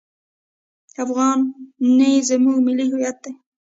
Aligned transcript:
افغانۍ 1.03 2.13
زموږ 2.29 2.57
ملي 2.65 2.85
هویت 2.91 3.17
دی. 3.23 3.31